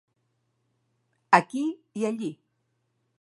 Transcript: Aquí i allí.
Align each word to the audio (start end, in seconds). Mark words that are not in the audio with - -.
Aquí 1.39 1.61
i 2.01 2.09
allí. 2.13 2.33